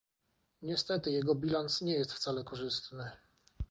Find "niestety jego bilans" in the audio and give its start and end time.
0.61-1.81